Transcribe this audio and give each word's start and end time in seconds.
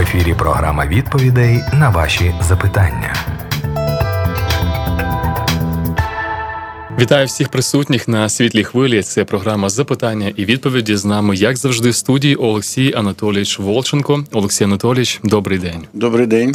ефірі 0.00 0.34
програма 0.34 0.86
відповідей 0.86 1.60
на 1.72 1.90
ваші 1.90 2.34
запитання. 2.40 3.14
Вітаю 7.00 7.26
всіх 7.26 7.48
присутніх 7.48 8.08
на 8.08 8.28
світлій 8.28 8.64
хвилі. 8.64 9.02
Це 9.02 9.24
програма 9.24 9.68
запитання 9.68 10.32
і 10.36 10.44
відповіді 10.44 10.96
з 10.96 11.04
нами, 11.04 11.36
як 11.36 11.56
завжди, 11.56 11.90
в 11.90 11.94
студії 11.94 12.34
Олексій 12.34 12.94
Анатолійович 12.94 13.58
Волченко. 13.58 14.24
Олексій 14.32 14.64
Анатолійович, 14.64 15.20
добрий 15.24 15.58
день. 15.58 15.86
Добрий 15.92 16.26
день. 16.26 16.54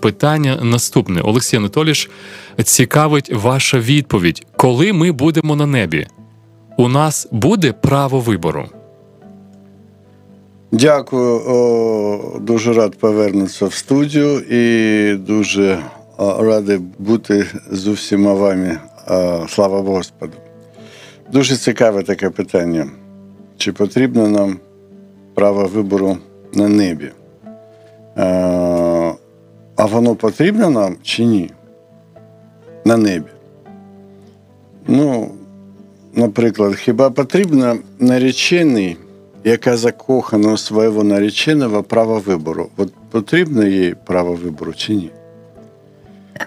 Питання 0.00 0.58
наступне. 0.62 1.20
Олексій 1.20 1.56
Анатолійович, 1.56 2.10
цікавить 2.64 3.32
ваша 3.32 3.78
відповідь. 3.78 4.46
Коли 4.56 4.92
ми 4.92 5.12
будемо 5.12 5.56
на 5.56 5.66
небі? 5.66 6.06
У 6.76 6.88
нас 6.88 7.28
буде 7.32 7.72
право 7.72 8.20
вибору. 8.20 8.68
Дякую. 10.72 12.40
Дуже 12.40 12.72
рад 12.72 12.96
повернутися 12.96 13.66
в 13.66 13.74
студію 13.74 14.40
і 14.40 15.16
дуже 15.16 15.78
радий 16.18 16.78
бути 16.98 17.46
з 17.70 17.86
усіма 17.86 18.34
вами. 18.34 18.78
Слава 19.48 19.80
Господу. 19.80 20.32
Дуже 21.32 21.56
цікаве 21.56 22.02
таке 22.02 22.30
питання. 22.30 22.86
Чи 23.56 23.72
потрібно 23.72 24.28
нам 24.28 24.56
право 25.34 25.66
вибору 25.66 26.16
на 26.54 26.68
небі? 26.68 27.10
А 29.76 29.84
воно 29.84 30.14
потрібно 30.14 30.70
нам 30.70 30.96
чи 31.02 31.24
ні? 31.24 31.50
На 32.84 32.96
небі? 32.96 33.30
Ну, 34.86 35.30
наприклад, 36.14 36.74
хіба 36.74 37.10
потрібно 37.10 37.76
наречений? 37.98 38.96
Яка 39.44 39.76
закохана 39.76 40.52
у 40.52 40.56
свого 40.56 41.04
нареченого 41.04 41.82
право 41.82 42.18
вибору. 42.18 42.68
От 42.76 42.92
потрібно 43.10 43.66
їй 43.66 43.96
право 44.06 44.34
вибору 44.34 44.72
чи 44.72 44.94
ні? 44.94 45.10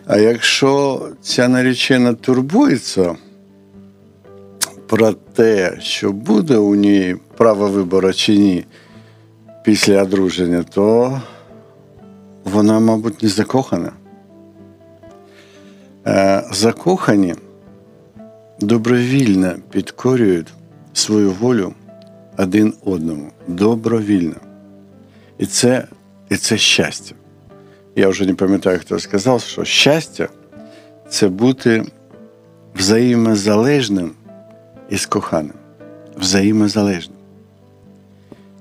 А 0.05 0.17
якщо 0.17 1.01
ця 1.21 1.47
наречена 1.47 2.13
турбується 2.13 3.15
про 4.87 5.13
те, 5.13 5.77
що 5.79 6.11
буде 6.11 6.57
у 6.57 6.75
ній 6.75 7.15
право 7.37 7.67
вибору 7.67 8.13
чи 8.13 8.37
ні 8.37 8.65
після 9.63 10.03
одруження, 10.03 10.63
то 10.63 11.21
вона, 12.43 12.79
мабуть, 12.79 13.23
не 13.23 13.29
закохана. 13.29 13.91
Е, 16.07 16.43
закохані 16.51 17.35
добровільно 18.59 19.53
підкорюють 19.69 20.53
свою 20.93 21.31
волю 21.31 21.73
один 22.37 22.73
одному 22.85 23.31
добровільно. 23.47 24.35
І 25.37 25.45
це, 25.45 25.87
І 26.29 26.35
це 26.35 26.57
щастя. 26.57 27.15
Я 27.95 28.09
вже 28.09 28.25
не 28.25 28.33
пам'ятаю, 28.33 28.79
хто 28.79 28.99
сказав, 28.99 29.41
що 29.41 29.63
щастя 29.65 30.27
це 31.09 31.27
бути 31.27 31.83
взаємозалежним 32.75 34.11
із 34.89 35.05
коханим. 35.05 35.53
Взаємозалежним. 36.17 37.17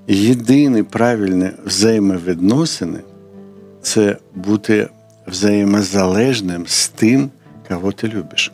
Єдине 0.07 0.83
правильне 0.83 1.53
взаємовідносини 1.65 2.99
це 3.81 4.17
бути 4.35 4.89
взаємозалежним 5.27 6.67
з 6.67 6.89
тим, 6.89 7.29
кого 7.67 7.91
ти 7.91 8.07
любиш. 8.07 8.51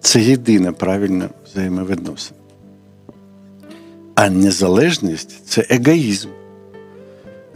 Це 0.00 0.20
єдине 0.20 0.72
правильне 0.72 1.28
взаємовідносини. 1.46 2.40
А 4.20 4.30
незалежність 4.30 5.46
це 5.46 5.66
егоїзм. 5.70 6.28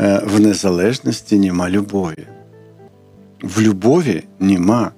Е, 0.01 0.23
в 0.27 0.41
незалежності 0.41 1.39
нема 1.39 1.71
любові. 1.71 2.27
В 3.43 3.61
любові 3.61 4.25
нема 4.41 4.93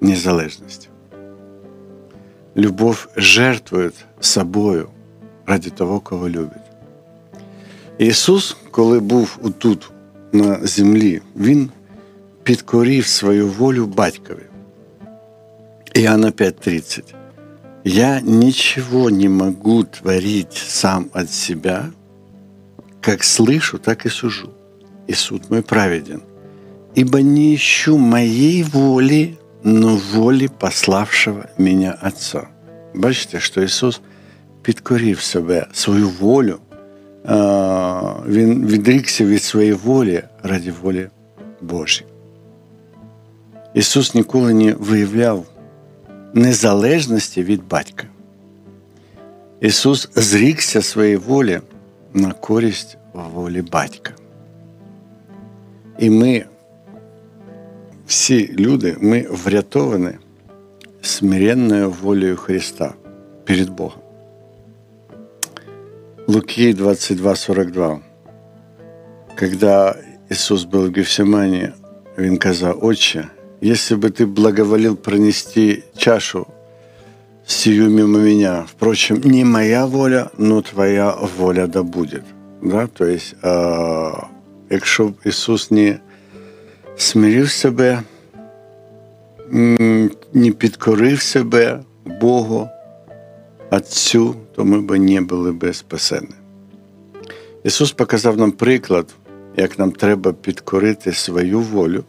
незалежності. 0.00 0.88
Любов 2.56 3.08
жертвує 3.16 3.90
собою 4.20 4.88
ради 5.46 5.70
того, 5.70 6.00
кого 6.00 6.28
любить. 6.28 6.68
Ісус, 7.98 8.56
коли 8.70 9.00
був 9.00 9.38
тут, 9.58 9.90
на 10.32 10.58
землі, 10.62 11.22
Він 11.36 11.70
підкорів 12.42 13.06
свою 13.06 13.48
волю 13.48 13.86
батькові. 13.86 14.46
Іоанна 15.94 16.30
5:30. 16.30 17.17
Я 17.87 18.21
ничего 18.21 19.09
не 19.09 19.27
могу 19.27 19.83
творить 19.83 20.53
сам 20.53 21.09
от 21.13 21.29
себя, 21.29 21.91
как 23.01 23.23
слышу, 23.23 23.77
так 23.77 24.05
и 24.05 24.09
сужу. 24.09 24.53
И 25.07 25.13
суд 25.13 25.49
мой 25.49 25.61
праведен. 25.61 26.23
Ибо 26.95 27.21
не 27.21 27.55
ищу 27.55 27.97
моей 27.97 28.63
воли, 28.63 29.37
но 29.63 29.97
воли 29.97 30.47
пославшего 30.47 31.45
меня 31.57 31.97
Отца. 32.01 32.47
Бачите, 32.95 33.39
що 33.39 33.61
Ісус 33.61 34.01
підкорив 34.61 35.19
себе, 35.19 35.67
свою 35.73 36.09
волю, 36.09 36.59
Він 38.27 38.67
відрікся 38.67 39.25
від 39.25 39.43
своєї 39.43 39.73
волі 39.73 40.23
ради 40.43 40.73
волі 40.81 41.07
Божої. 41.61 42.09
Ісус 43.73 44.15
ніколи 44.15 44.53
не 44.53 44.73
виявляв 44.73 45.45
незалежності 46.33 47.43
від 47.43 47.67
батька. 47.67 48.07
Ісус 49.59 50.09
зрікся 50.15 50.81
своєї 50.81 51.17
волі 51.17 51.59
на 52.13 52.31
користь 52.31 52.97
волі 53.13 53.61
батька. 53.61 54.13
І 55.99 56.09
ми, 56.09 56.45
всі 58.07 58.55
люди, 58.59 58.95
ми 58.99 59.25
врятовані 59.29 60.11
смиренною 61.01 61.91
волею 61.91 62.37
Христа 62.37 62.93
перед 63.45 63.69
Богом. 63.69 63.99
Луки 66.27 66.73
22:42. 66.73 67.99
Когда 69.39 69.95
Ісус 70.29 70.63
був 70.63 70.89
в 70.89 70.93
Гефсимані, 70.93 71.69
Він 72.17 72.37
казав, 72.37 72.85
Отче, 72.85 73.27
если 73.61 73.95
бы 73.95 74.09
ты 74.09 74.25
благоволил 74.25 74.95
пронести 74.95 75.83
чашу 75.97 76.47
сию 77.45 77.89
мимо 77.89 78.19
меня. 78.19 78.65
Впрочем, 78.67 79.21
не 79.23 79.43
моя 79.43 79.85
воля, 79.85 80.31
но 80.37 80.61
твоя 80.61 81.15
воля 81.37 81.67
да 81.67 81.83
будет. 81.83 82.23
Да? 82.61 82.87
То 82.87 83.05
есть, 83.05 83.35
э, 83.41 84.23
якщо 84.69 85.07
б 85.07 85.13
Ісус 85.25 85.71
не 85.71 85.99
смирив 86.97 87.51
себе, 87.51 88.03
не 90.33 90.51
підкорив 90.51 91.21
себе 91.21 91.79
Богу, 92.05 92.69
Отцю, 93.69 94.35
то 94.55 94.65
ми 94.65 94.81
б 94.81 94.99
не 94.99 95.21
були 95.21 95.51
б 95.51 95.73
спасені. 95.73 96.27
Ісус 97.63 97.91
показав 97.91 98.37
нам 98.37 98.51
приклад, 98.51 99.05
як 99.57 99.79
нам 99.79 99.91
треба 99.91 100.33
підкорити 100.33 101.13
свою 101.13 101.59
волю 101.59 102.03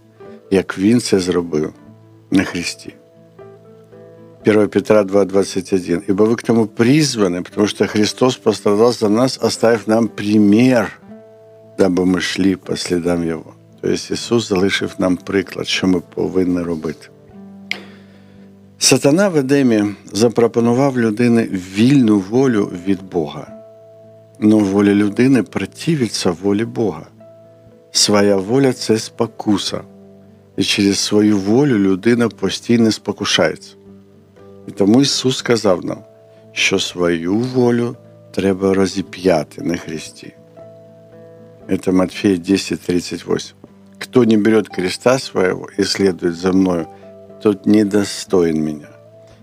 як 0.51 0.79
Він 0.79 1.01
це 1.01 1.21
зробив 1.21 1.73
на 2.31 2.45
Христі. 2.45 2.95
1 4.47 4.69
Петра 4.69 5.05
2,21. 5.05 6.03
«Ибо 6.07 6.25
вы 6.25 6.37
к 6.37 6.43
тому 6.43 6.67
призваны, 6.67 7.43
потому 7.43 7.67
что 7.67 7.87
Христос 7.87 8.37
пострадал 8.37 8.93
за 8.93 9.09
нас, 9.09 9.39
оставив 9.43 9.89
нам 9.89 10.09
пример, 10.09 11.01
дабы 11.79 12.05
ми 12.05 12.21
шли 12.21 12.57
по 12.57 12.77
слідам 12.77 13.25
Його. 13.25 13.55
Тобто 13.81 13.95
Ісус 14.15 14.49
залишив 14.49 14.95
нам 14.99 15.17
приклад, 15.17 15.67
що 15.67 15.87
ми 15.87 16.01
повинні 16.15 16.63
робити. 16.63 17.09
Сатана 18.79 19.29
в 19.29 19.37
Едемі 19.37 19.85
запропонував 20.13 20.99
людині 20.99 21.43
вільну 21.77 22.19
волю 22.19 22.73
від 22.87 23.03
Бога. 23.03 23.47
Но 24.41 24.59
воля 24.59 24.95
людини 24.95 25.43
противиться 25.43 26.31
волі 26.31 26.65
Бога. 26.65 27.07
Своя 27.91 28.37
воля 28.37 28.73
це 28.73 28.99
спокуса 28.99 29.81
і 30.59 30.65
через 30.65 30.99
свою 30.99 31.39
волю 31.39 31.79
людина 31.79 32.29
постійно 32.29 32.93
спокушається. 32.93 33.75
І 34.67 34.71
тому 34.71 35.01
Ісус 35.01 35.37
сказав 35.37 35.85
нам, 35.85 35.99
що 36.53 36.79
свою 36.79 37.35
волю 37.35 37.97
треба 38.31 38.75
розіп'яти 38.75 39.63
на 39.63 39.77
Христі. 39.77 40.33
Это 41.69 41.93
Матфея 41.93 42.37
10:38. 42.37 43.55
Кто 43.99 44.25
не 44.25 44.37
берет 44.37 44.69
креста 44.69 45.19
своего 45.19 45.69
и 45.79 45.85
следует 45.85 46.35
за 46.35 46.53
мною, 46.53 46.87
тот 47.43 47.67
недостоин 47.67 48.65
меня. 48.65 48.89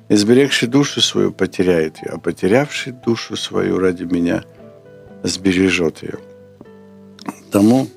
Изберегший 0.10 0.68
душу 0.68 1.02
свою 1.02 1.32
потеряет 1.32 1.98
ее, 1.98 2.12
а 2.14 2.18
потерявший 2.18 2.94
душу 3.06 3.38
свою 3.38 3.80
ради 3.80 4.04
меня 4.04 4.44
сбережет 5.24 6.04
ее. 6.04 6.18
Тому 7.52 7.88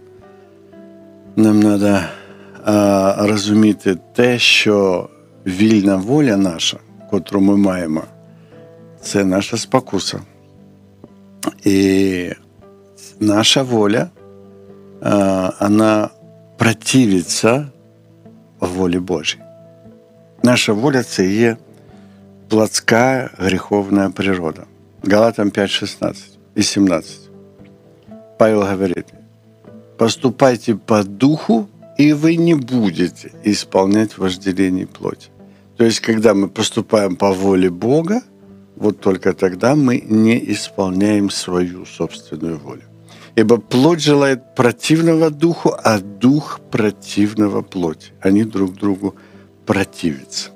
нам 1.37 1.61
надо 1.61 2.11
розуміти 3.19 3.97
те, 4.15 4.39
що 4.39 5.09
вільна 5.47 5.97
воля 5.97 6.37
наша, 6.37 6.79
котру 7.11 7.41
ми 7.41 7.57
маємо, 7.57 8.03
це 9.01 9.25
наша 9.25 9.57
спокуса. 9.57 10.21
І 11.65 12.31
наша 13.21 13.63
воля 13.63 14.11
э, 15.01 15.53
она 15.61 16.11
противится 16.59 17.71
воле 18.61 19.01
Божьей. 19.01 19.43
Наша 20.43 20.73
воля – 20.73 21.05
це 21.05 21.27
є 21.27 21.57
плотская 22.49 23.31
греховная 23.39 24.11
природа. 24.11 24.65
Галатам 25.03 25.51
5, 25.51 25.71
16 25.71 26.39
и 26.55 26.63
17. 26.63 27.31
Павел 28.39 28.63
говорит, 28.63 29.07
поступайте 29.97 30.75
по 30.75 31.03
духу, 31.03 31.67
и 31.99 32.13
вы 32.13 32.37
не 32.37 32.55
будете 32.55 33.33
исполнять 33.45 34.19
вожделение 34.19 34.87
плоти. 34.87 35.29
То 35.77 35.85
есть, 35.85 36.01
когда 36.01 36.35
мы 36.35 36.49
поступаем 36.49 37.17
по 37.17 37.33
воле 37.33 37.71
Бога, 37.71 38.23
вот 38.77 39.01
только 39.01 39.33
тогда 39.33 39.75
мы 39.75 40.01
не 40.01 40.53
исполняем 40.53 41.31
свою 41.31 41.87
собственную 41.87 42.59
волю. 42.59 42.83
Ибо 43.37 43.59
плоть 43.59 44.01
желает 44.01 44.55
противного 44.55 45.31
духу, 45.31 45.75
а 45.83 45.99
дух 45.99 46.61
противного 46.71 47.63
плоти. 47.63 48.13
Они 48.21 48.45
друг 48.45 48.75
другу 48.75 49.15
противятся. 49.67 50.51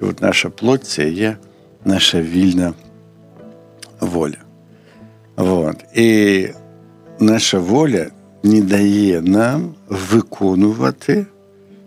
И 0.00 0.04
вот 0.04 0.20
наша 0.20 0.50
плоть – 0.50 0.86
це 0.86 1.10
є 1.10 1.36
наша 1.84 2.20
вільна 2.22 2.74
воля. 4.00 4.38
Вот. 5.36 5.76
І 5.94 6.48
наша 7.20 7.58
воля 7.58 8.06
не 8.43 8.61
дає 8.61 9.21
нам 9.21 9.73
виконувати 9.89 11.25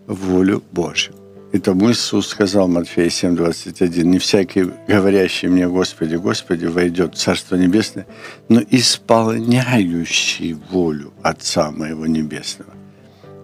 волю 0.06 0.62
Божью. 0.72 1.14
И 1.54 1.58
тому 1.58 1.90
Иисус 1.90 2.28
сказал, 2.28 2.68
Матфея 2.68 3.08
7:21, 3.08 4.04
«Не 4.04 4.18
всякий, 4.18 4.66
говорящий 4.88 5.48
мне, 5.48 5.68
Господи, 5.68 6.16
Господи, 6.16 6.66
войдет 6.66 7.14
в 7.14 7.18
Царство 7.18 7.56
Небесное, 7.56 8.06
но 8.48 8.60
исполняющий 8.72 10.56
волю 10.72 11.12
Отца 11.22 11.70
Моего 11.70 12.06
Небесного». 12.06 12.72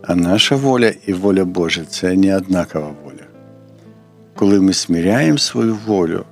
А 0.02 0.14
наша 0.16 0.56
воля 0.56 0.92
и 1.08 1.12
воля 1.12 1.44
Божия– 1.44 1.86
це 1.88 2.16
не 2.16 2.36
однакова 2.36 2.94
воля. 3.04 3.26
Коли 4.34 4.60
ми 4.60 4.72
смиряємо 4.72 5.38
свою 5.38 5.78
волю 5.86 6.24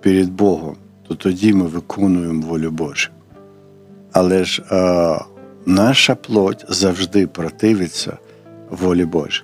перед 0.00 0.30
Богом, 0.30 0.76
то 1.08 1.14
тоді 1.14 1.52
ми 1.52 1.66
виконуємо 1.66 2.46
волю 2.46 2.70
Божу. 2.70 3.08
Але 4.12 4.44
ж 4.44 4.62
наша 5.65 6.15
плоть 6.15 6.65
завжди 6.69 7.27
противиться 7.27 8.17
волі 8.69 9.05
Божій. 9.05 9.43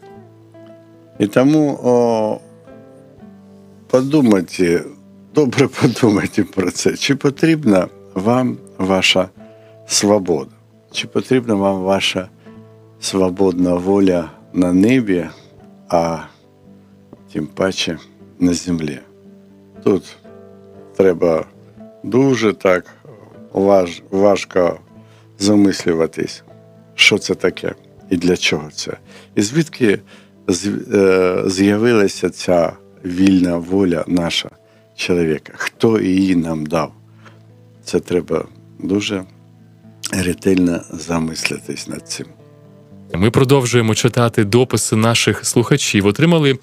І 1.19 1.27
тому 1.27 1.79
о, 1.83 2.39
подумайте, 3.88 4.83
добре 5.35 5.67
подумайте 5.67 6.43
про 6.43 6.71
це, 6.71 6.97
чи 6.97 7.15
потрібна 7.15 7.88
вам 8.13 8.57
ваша 8.77 9.29
свобода, 9.88 10.51
чи 10.91 11.07
потрібна 11.07 11.53
вам 11.53 11.81
ваша 11.81 12.29
свободна 12.99 13.75
воля 13.75 14.29
на 14.53 14.73
небі, 14.73 15.25
а 15.89 16.19
тим 17.33 17.47
паче 17.47 17.97
на 18.39 18.53
землі. 18.53 18.99
Тут 19.83 20.17
треба 20.95 21.45
дуже 22.03 22.53
так 22.53 22.85
важ, 23.53 24.01
важко 24.11 24.79
замислюватись, 25.38 26.42
що 26.94 27.18
це 27.18 27.34
таке 27.34 27.74
і 28.10 28.16
для 28.16 28.36
чого 28.36 28.70
це. 28.70 28.92
І 29.34 29.42
звідки 29.42 29.98
з'явилася 31.46 32.30
ця 32.30 32.72
вільна 33.04 33.56
воля 33.56 34.04
наша 34.06 34.50
чоловіка, 34.96 35.52
хто 35.56 36.00
її 36.00 36.36
нам 36.36 36.66
дав. 36.66 36.92
Це 37.84 38.00
треба 38.00 38.44
дуже 38.78 39.24
ретельно 40.12 40.80
замислитись 40.90 41.88
над 41.88 42.08
цим. 42.08 42.26
Ми 43.14 43.30
продовжуємо 43.30 43.94
читати 43.94 44.44
дописи 44.44 44.96
наших 44.96 45.46
слухачів. 45.46 46.06
Отримали 46.06 46.58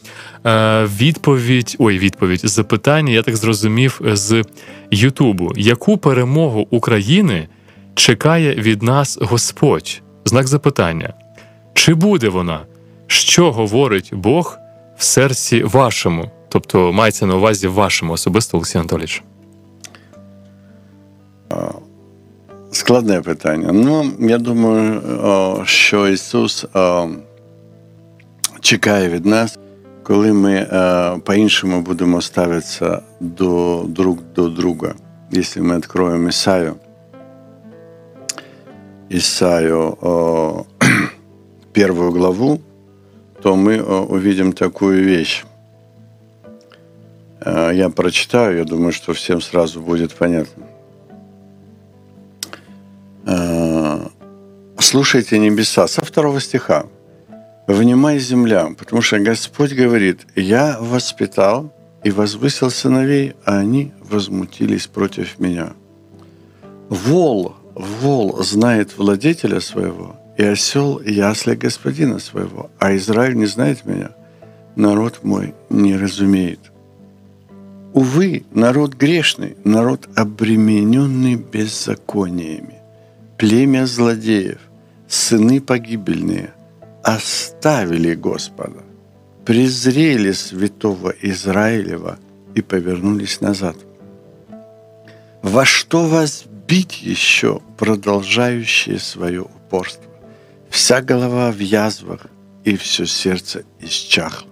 е, 0.45 0.85
відповідь, 0.85 1.75
ой, 1.79 1.99
відповідь 1.99 2.41
запитання, 2.43 3.13
я 3.13 3.21
так 3.21 3.35
зрозумів, 3.35 4.01
з 4.05 4.43
Ютубу. 4.91 5.51
Яку 5.55 5.97
перемогу 5.97 6.67
України 6.69 7.47
чекає 7.95 8.55
від 8.55 8.83
нас 8.83 9.17
Господь? 9.21 10.01
Знак 10.25 10.47
запитання. 10.47 11.13
Чи 11.73 11.93
буде 11.93 12.29
вона? 12.29 12.65
Що 13.07 13.51
говорить 13.51 14.09
Бог 14.13 14.57
в 14.97 15.03
серці 15.03 15.63
вашому? 15.63 16.31
Тобто 16.49 16.93
мається 16.93 17.25
на 17.25 17.35
увазі 17.35 17.67
вашому 17.67 18.13
особисто, 18.13 18.57
Олексій 18.57 18.77
Анатолійович? 18.77 19.23
Складне 22.71 23.21
питання. 23.21 23.71
Ну, 23.71 24.11
я 24.19 24.37
думаю, 24.37 25.01
що 25.65 26.07
Ісус 26.07 26.65
чекає 28.59 29.09
від 29.09 29.25
нас, 29.25 29.59
коли 30.03 30.33
ми 30.33 30.67
по-іншому 31.25 31.81
будемо 31.81 32.21
ставитися 32.21 33.01
до 33.19 33.83
друг 33.87 34.17
до 34.35 34.49
друга. 34.49 34.93
Якщо 35.31 35.63
ми 35.63 35.77
відкроємо 35.77 36.29
Ісаю, 36.29 36.75
Исаю 39.09 40.67
первую 41.73 42.11
главу, 42.11 42.61
то 43.41 43.55
мы 43.55 43.81
увидим 43.81 44.53
такую 44.53 45.03
вещь. 45.03 45.43
Я 47.45 47.89
прочитаю, 47.89 48.57
я 48.57 48.63
думаю, 48.63 48.93
что 48.93 49.13
всем 49.13 49.41
сразу 49.41 49.81
будет 49.81 50.13
понятно. 50.13 50.63
Слушайте 54.79 55.39
небеса, 55.39 55.87
со 55.87 56.05
второго 56.05 56.39
стиха. 56.39 56.85
Внимай 57.67 58.19
земля, 58.19 58.69
потому 58.77 59.01
что 59.01 59.19
Господь 59.19 59.73
говорит, 59.73 60.27
я 60.35 60.77
воспитал 60.79 61.73
и 62.03 62.11
возвысил 62.11 62.69
сыновей, 62.69 63.33
а 63.45 63.57
они 63.57 63.93
возмутились 64.01 64.87
против 64.87 65.39
меня. 65.39 65.73
Вол, 66.89 67.55
вол 67.75 68.43
знает 68.43 68.97
владетеля 68.97 69.59
своего, 69.59 70.15
и 70.37 70.43
осел 70.43 70.99
ясли 71.01 71.55
господина 71.55 72.19
своего, 72.19 72.71
а 72.79 72.95
Израиль 72.95 73.35
не 73.35 73.45
знает 73.45 73.85
меня, 73.85 74.11
народ 74.75 75.23
мой 75.23 75.53
не 75.69 75.95
разумеет. 75.95 76.59
Увы, 77.93 78.43
народ 78.51 78.95
грешный, 78.95 79.55
народ 79.63 80.09
обремененный 80.15 81.35
беззакониями, 81.35 82.79
племя 83.37 83.85
злодеев, 83.85 84.59
сыны 85.07 85.61
погибельные, 85.61 86.53
оставили 87.03 88.15
Господа, 88.15 88.81
презрели 89.45 90.31
святого 90.31 91.13
Израилева 91.21 92.17
и 92.55 92.61
повернулись 92.61 93.41
назад. 93.41 93.75
Во 95.43 95.65
что 95.65 96.07
вас 96.07 96.45
бить 96.67 97.01
еще, 97.01 97.61
продолжающие 97.77 98.99
свое 98.99 99.41
упорство? 99.41 100.11
Вся 100.69 101.01
голова 101.01 101.51
в 101.51 101.59
язвах, 101.59 102.27
и 102.63 102.75
все 102.77 103.05
сердце 103.05 103.63
исчахло. 103.79 104.49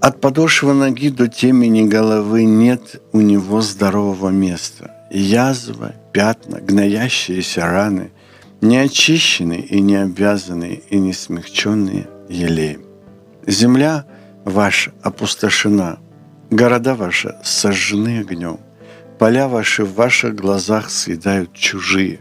От 0.00 0.20
подошвы 0.20 0.72
ноги 0.72 1.10
до 1.10 1.28
темени 1.28 1.82
головы 1.82 2.44
нет 2.44 3.02
у 3.12 3.20
него 3.20 3.60
здорового 3.60 4.30
места. 4.30 4.90
Язва, 5.10 5.94
пятна, 6.12 6.60
гноящиеся 6.60 7.66
раны, 7.66 8.10
неочищенные 8.62 9.60
и 9.60 9.80
не 9.80 9.96
обвязанные 9.96 10.80
и 10.88 10.98
не 10.98 11.12
смягченные 11.12 12.08
елеем. 12.28 12.82
Земля 13.46 14.06
ваша 14.44 14.92
опустошена, 15.02 15.98
города 16.50 16.94
ваши 16.94 17.36
сожжены 17.44 18.20
огнем, 18.20 18.58
поля 19.20 19.46
ваши 19.48 19.84
в 19.84 19.94
ваших 19.94 20.34
глазах 20.34 20.90
съедают 20.90 21.52
чужие. 21.52 22.18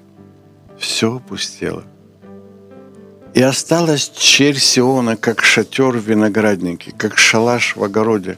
Все 0.77 1.15
опустело– 1.15 1.83
и 3.35 3.41
осталась 3.41 4.11
черь 4.15 4.57
Сиона, 4.57 5.15
как 5.15 5.43
шатер 5.43 5.91
в 5.91 6.09
винограднике, 6.09 6.91
как 6.91 7.17
шалаш 7.17 7.75
в 7.75 7.83
огороде, 7.83 8.37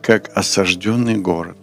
как 0.00 0.30
осажденный 0.34 1.16
город. 1.16 1.56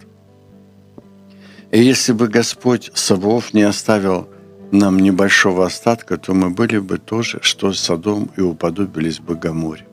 И 1.72 1.82
если 1.82 2.12
бы 2.12 2.28
Господь 2.28 2.90
Савов 2.94 3.54
не 3.54 3.62
оставил 3.62 4.28
нам 4.70 4.98
небольшого 4.98 5.66
остатка, 5.66 6.16
то 6.16 6.34
мы 6.34 6.50
были 6.50 6.78
бы 6.78 6.98
тоже, 6.98 7.38
что 7.42 7.72
Содом, 7.72 8.30
и 8.36 8.40
уподобились 8.40 9.20
бы 9.20 9.34
Гаморе. 9.34 9.86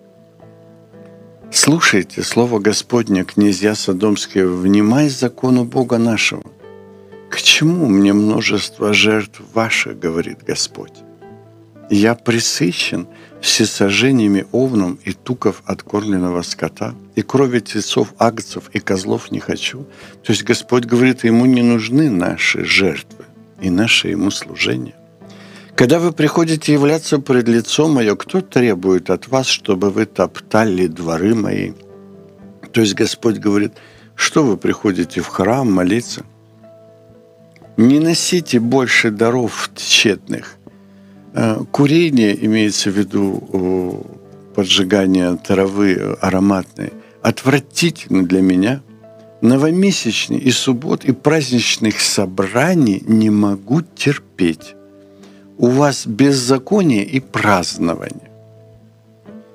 Слушайте 1.55 2.23
слово 2.23 2.57
Господне, 2.57 3.23
князья 3.23 3.75
Содомские, 3.75 4.47
внимай 4.47 5.07
закону 5.07 5.65
Бога 5.65 5.99
нашего. 5.99 6.41
К 7.29 7.39
чему 7.39 7.85
мне 7.85 8.11
множество 8.11 8.91
жертв 8.91 9.39
ваших, 9.53 9.99
говорит 9.99 10.39
Господь? 10.43 10.93
Я 11.91 12.15
присыщен 12.15 13.07
всесожжениями 13.39 14.47
овном 14.51 14.97
и 15.05 15.13
туков 15.13 15.61
откормленного 15.65 16.41
скота, 16.41 16.95
и 17.13 17.21
крови 17.21 17.59
тельцов, 17.59 18.15
агцев 18.17 18.71
и 18.73 18.79
козлов 18.79 19.29
не 19.29 19.39
хочу. 19.39 19.85
То 20.23 20.31
есть 20.31 20.43
Господь 20.43 20.85
говорит, 20.85 21.23
ему 21.23 21.45
не 21.45 21.61
нужны 21.61 22.09
наши 22.09 22.65
жертвы 22.65 23.25
и 23.61 23.69
наше 23.69 24.07
ему 24.07 24.31
служение. 24.31 24.95
Когда 25.75 25.99
вы 25.99 26.11
приходите 26.11 26.71
являться 26.71 27.17
пред 27.17 27.47
лицом 27.47 27.93
мое, 27.93 28.15
кто 28.15 28.41
требует 28.41 29.09
от 29.09 29.27
вас, 29.27 29.47
чтобы 29.47 29.89
вы 29.89 30.05
топтали 30.05 30.85
дворы 30.85 31.33
мои? 31.33 31.71
То 32.71 32.81
есть 32.81 32.93
Господь 32.93 33.37
говорит, 33.37 33.73
что 34.15 34.43
вы 34.43 34.57
приходите 34.57 35.21
в 35.21 35.27
храм 35.27 35.71
молиться? 35.71 36.25
Не 37.75 37.99
носите 37.99 38.59
больше 38.59 39.09
даров 39.09 39.71
тщетных. 39.75 40.57
Э, 41.33 41.57
курение, 41.71 42.45
имеется 42.45 42.91
в 42.91 42.97
виду 42.97 44.05
поджигание 44.53 45.35
травы 45.37 46.17
ароматной, 46.21 46.93
отвратительно 47.23 48.23
для 48.23 48.41
меня. 48.41 48.83
Новомесячные 49.41 50.39
и 50.39 50.51
суббот, 50.51 51.03
и 51.03 51.11
праздничных 51.11 51.99
собраний 51.99 53.03
не 53.07 53.31
могу 53.31 53.81
терпеть. 53.81 54.75
У 55.57 55.67
вас 55.67 56.07
беззаконие 56.07 57.03
и 57.03 57.19
празднование. 57.19 58.31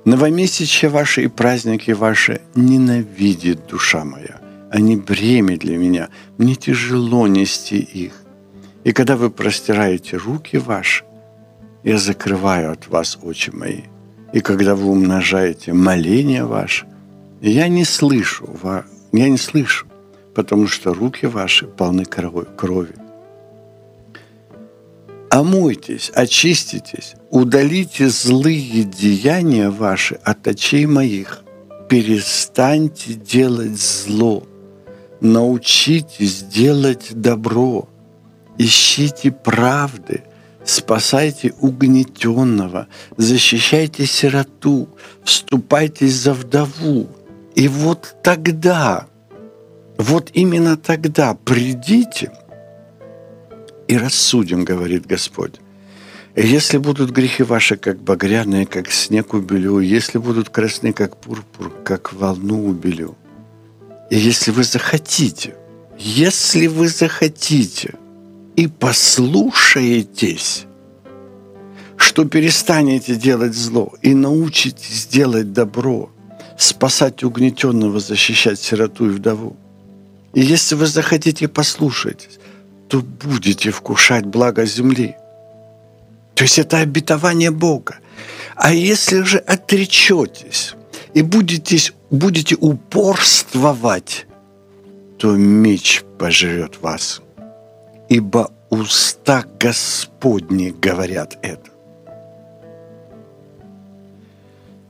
Новомесячья 0.04 0.90
ваши 0.90 1.24
и 1.24 1.28
праздники 1.28 1.90
ваши 1.90 2.40
ненавидит 2.54 3.66
душа 3.66 4.04
моя. 4.04 4.40
Они 4.70 4.96
бремя 4.96 5.58
для 5.58 5.76
меня. 5.76 6.08
Мне 6.38 6.54
тяжело 6.54 7.26
нести 7.26 7.78
их. 7.78 8.12
И 8.84 8.92
когда 8.92 9.16
вы 9.16 9.28
простираете 9.28 10.16
руки 10.16 10.56
ваши, 10.56 11.04
я 11.82 11.98
закрываю 11.98 12.72
от 12.72 12.88
вас 12.88 13.18
очи 13.22 13.50
мои. 13.50 13.82
И 14.32 14.40
когда 14.40 14.74
вы 14.74 14.90
умножаете 14.90 15.72
моления 15.72 16.44
ваши, 16.44 16.86
я 17.40 17.68
не 17.68 17.84
слышу, 17.84 18.48
я 19.12 19.28
не 19.28 19.38
слышу, 19.38 19.86
потому 20.34 20.68
что 20.68 20.94
руки 20.94 21.26
ваши 21.26 21.66
полны 21.66 22.04
крови. 22.04 22.94
Омойтесь, 25.30 26.10
очиститесь, 26.14 27.14
удалите 27.30 28.08
злые 28.08 28.84
деяния 28.84 29.68
ваши 29.68 30.14
от 30.24 30.46
очей 30.48 30.86
моих. 30.86 31.42
Перестаньте 31.88 33.14
делать 33.14 33.78
зло. 33.78 34.44
Научитесь 35.20 36.42
делать 36.42 37.08
добро. 37.12 37.88
Ищите 38.56 39.30
правды. 39.30 40.22
Спасайте 40.64 41.54
угнетенного, 41.60 42.88
защищайте 43.16 44.04
сироту, 44.04 44.90
вступайтесь 45.24 46.14
за 46.14 46.34
вдову, 46.34 47.08
и 47.54 47.68
вот 47.68 48.16
тогда, 48.22 49.06
вот 49.96 50.30
именно 50.34 50.76
тогда 50.76 51.32
придите 51.32 52.32
и 53.88 53.96
рассудим, 53.96 54.64
говорит 54.64 55.06
Господь. 55.06 55.54
И 56.36 56.46
если 56.46 56.78
будут 56.78 57.10
грехи 57.10 57.42
ваши, 57.42 57.76
как 57.76 58.00
багряные, 58.00 58.66
как 58.66 58.90
снег 58.92 59.34
убелю, 59.34 59.80
если 59.80 60.18
будут 60.18 60.50
красны, 60.50 60.92
как 60.92 61.16
пурпур, 61.16 61.72
как 61.84 62.12
волну 62.12 62.68
убелю, 62.68 63.16
и 64.10 64.16
если 64.16 64.52
вы 64.52 64.62
захотите, 64.62 65.54
если 65.98 66.68
вы 66.68 66.88
захотите 66.88 67.94
и 68.56 68.68
послушаетесь, 68.68 70.66
что 71.96 72.24
перестанете 72.24 73.16
делать 73.16 73.54
зло 73.54 73.92
и 74.02 74.14
научитесь 74.14 75.06
делать 75.06 75.52
добро– 75.52 76.10
спасать 76.58 77.22
угнетенного, 77.22 78.00
защищать 78.00 78.60
сироту 78.60 79.06
и 79.06 79.10
вдову. 79.10 79.56
И 80.34 80.40
если 80.40 80.74
вы 80.74 80.86
захотите 80.86 81.48
послушать, 81.48 82.28
то 82.88 83.00
будете 83.00 83.70
вкушать 83.70 84.24
благо 84.24 84.64
земли. 84.64 85.16
То 86.34 86.44
есть 86.44 86.58
это 86.58 86.78
обетование 86.78 87.50
Бога. 87.50 87.98
А 88.56 88.72
если 88.72 89.22
же 89.22 89.38
отречетесь 89.38 90.74
и 91.14 91.22
будете, 91.22 91.92
будете 92.10 92.56
упорствовать, 92.56 94.26
то 95.18 95.36
меч 95.36 96.02
пожрет 96.18 96.80
вас. 96.80 97.20
Ибо 98.08 98.50
уста 98.70 99.44
Господни 99.60 100.70
говорят 100.70 101.38
это. 101.42 101.70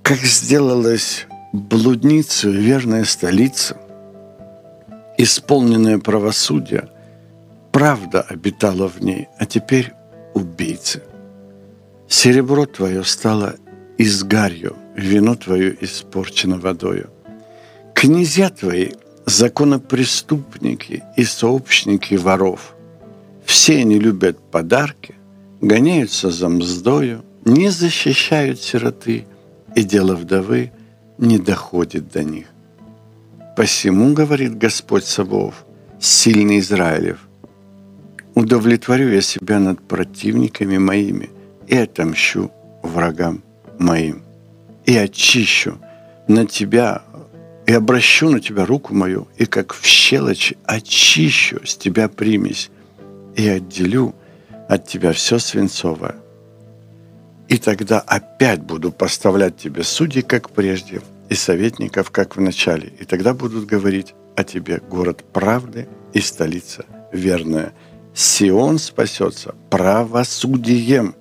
Как 0.02 0.18
сделалось 0.18 1.26
блудница, 1.52 2.48
верная 2.48 3.04
столица, 3.04 3.76
исполненное 5.18 5.98
правосудие, 5.98 6.88
правда 7.72 8.20
обитала 8.20 8.88
в 8.88 9.00
ней, 9.00 9.28
а 9.38 9.46
теперь 9.46 9.92
убийцы. 10.34 11.02
Серебро 12.08 12.66
твое 12.66 13.04
стало 13.04 13.56
изгарью, 13.98 14.76
вино 14.96 15.34
твое 15.34 15.76
испорчено 15.84 16.58
водою. 16.58 17.10
Князья 17.94 18.50
твои– 18.50 18.92
законопреступники 19.26 21.02
и 21.16 21.25
сообщники 21.25 22.14
воров. 22.14 22.75
Все 23.44 23.78
они 23.78 23.98
любят 23.98 24.38
подарки, 24.50 25.14
гоняются 25.60 26.30
за 26.30 26.48
мздою, 26.48 27.25
не 27.44 27.70
защищают 27.70 28.60
сироты 28.60 29.26
и 29.75 29.82
дело 29.82 30.14
вдовы– 30.14 30.72
не 31.18 31.38
доходит 31.38 32.10
до 32.10 32.25
них. 32.25 32.46
Посему, 33.56 34.14
говорит 34.14 34.56
Господь 34.56 35.04
Савов, 35.04 35.66
сильный 36.00 36.60
Израилев, 36.60 37.27
удовлетворю 38.38 39.12
я 39.12 39.21
себя 39.21 39.59
над 39.59 39.87
противниками 39.87 40.78
моими 40.78 41.30
и 41.66 41.76
отомщу 41.76 42.50
врагам 42.83 43.42
моим, 43.78 44.23
и 44.87 44.97
очищу 44.97 45.78
на 46.26 46.47
тебя, 46.47 47.02
и 47.66 47.73
обращу 47.73 48.30
на 48.30 48.40
тебя 48.40 48.64
руку 48.66 48.95
мою, 48.95 49.28
и 49.37 49.47
как 49.47 49.75
в 49.75 49.85
щелочи 49.85 50.57
очищу 50.64 51.61
с 51.64 51.76
тебя 51.76 52.09
примесь, 52.09 52.71
и 53.37 53.47
отделю 53.49 54.14
от 54.68 54.87
тебя 54.87 55.12
все 55.12 55.38
свинцовое– 55.38 56.16
и 57.49 57.57
тогда 57.57 58.00
опять 58.00 58.61
буду 58.61 58.92
поставлять 58.92 59.57
тебе 59.57 59.83
судей, 59.83 60.23
как 60.23 60.50
прежде, 60.50 61.00
и 61.30 61.35
советников, 61.35 62.11
как 62.11 62.37
в 62.37 62.40
начале. 62.40 62.92
И 63.00 63.04
тогда 63.04 63.33
будут 63.33 63.64
говорить 63.64 64.14
о 64.37 64.45
тебе 64.45 64.80
город 64.88 65.25
правды 65.33 65.88
и 66.12 66.21
столица 66.21 66.85
верная. 67.11 67.73
Сион 68.18 68.80
спасется 68.80 69.54
правосудием, 69.70 71.14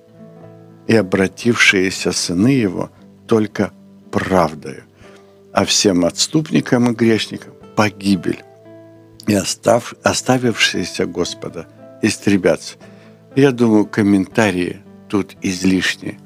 и 0.88 0.96
обратившиеся 0.96 2.10
сыны 2.10 2.48
его 2.48 2.90
только 3.28 3.70
правдою, 4.10 4.82
а 5.52 5.64
всем 5.64 6.04
отступникам 6.04 6.90
и 6.90 6.94
грешникам 6.96 7.52
погибель, 7.76 8.42
и 9.28 9.34
остав, 9.34 9.94
оставившиеся 10.02 11.06
Господа 11.06 11.68
истребятся. 12.02 12.74
Я 13.36 13.52
думаю, 13.52 13.86
комментарии– 13.86 14.80
тут 15.08 15.36
излишне. 15.40 16.18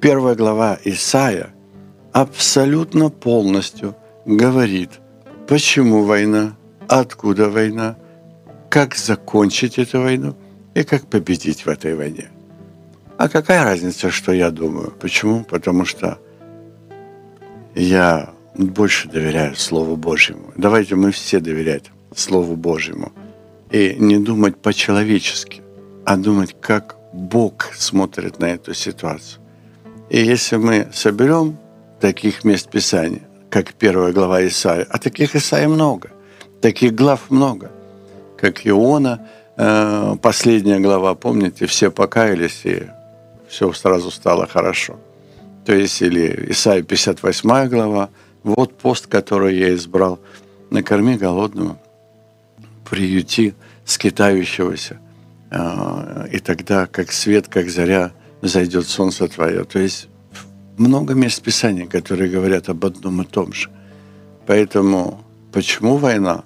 Первая 0.00 0.34
глава 0.34 0.78
Исаия 0.84 1.52
абсолютно 2.12 3.10
полностью 3.10 3.94
говорит, 4.24 5.00
почему 5.46 6.04
война, 6.04 6.56
откуда 6.88 7.50
война, 7.50 7.96
как 8.74 8.96
закончить 8.96 9.78
эту 9.78 10.00
войну 10.00 10.34
и 10.74 10.82
как 10.82 11.06
победить 11.06 11.64
в 11.64 11.68
этой 11.68 11.94
войне. 11.94 12.28
А 13.18 13.28
какая 13.28 13.62
разница, 13.62 14.10
что 14.10 14.32
я 14.32 14.50
думаю? 14.50 14.92
Почему? 14.98 15.44
Потому 15.44 15.84
что 15.84 16.18
я 17.76 18.30
больше 18.56 19.08
доверяю 19.08 19.54
Слову 19.54 19.94
Божьему. 19.94 20.52
Давайте 20.56 20.96
мы 20.96 21.12
все 21.12 21.38
доверять 21.38 21.92
Слову 22.16 22.56
Божьему. 22.56 23.12
И 23.70 23.94
не 23.96 24.18
думать 24.18 24.56
по-человечески, 24.56 25.62
а 26.04 26.16
думать, 26.16 26.56
как 26.60 26.96
Бог 27.12 27.70
смотрит 27.76 28.40
на 28.40 28.46
эту 28.46 28.74
ситуацию. 28.74 29.40
И 30.10 30.18
если 30.18 30.56
мы 30.56 30.88
соберем 30.92 31.58
таких 32.00 32.42
мест 32.42 32.68
Писания, 32.72 33.22
как 33.50 33.74
первая 33.74 34.12
глава 34.12 34.44
Исаия, 34.44 34.84
а 34.90 34.98
таких 34.98 35.36
Исаия 35.36 35.68
много, 35.68 36.10
таких 36.60 36.92
глав 36.96 37.30
много, 37.30 37.70
как 38.36 38.66
Иона, 38.66 39.26
э, 39.56 40.16
последняя 40.20 40.80
глава, 40.80 41.14
помните, 41.14 41.66
все 41.66 41.90
покаялись, 41.90 42.62
и 42.64 42.84
все 43.48 43.72
сразу 43.72 44.10
стало 44.10 44.46
хорошо. 44.46 44.98
То 45.64 45.74
есть, 45.74 46.02
или 46.02 46.46
Исаия 46.50 46.82
58 46.82 47.68
глава, 47.68 48.10
вот 48.42 48.76
пост, 48.76 49.06
который 49.06 49.56
я 49.56 49.74
избрал, 49.74 50.18
накорми 50.70 51.16
голодного, 51.16 51.78
приюти 52.88 53.54
скитающегося, 53.84 54.98
а, 55.50 56.26
и 56.30 56.38
тогда, 56.38 56.86
как 56.86 57.12
свет, 57.12 57.48
как 57.48 57.70
заря, 57.70 58.12
зайдет 58.42 58.86
солнце 58.86 59.28
твое. 59.28 59.64
То 59.64 59.78
есть 59.78 60.08
много 60.76 61.14
мест 61.14 61.42
Писания, 61.42 61.86
которые 61.86 62.30
говорят 62.30 62.68
об 62.68 62.84
одном 62.84 63.22
и 63.22 63.24
том 63.24 63.52
же. 63.52 63.70
Поэтому 64.46 65.24
почему 65.52 65.96
война? 65.96 66.44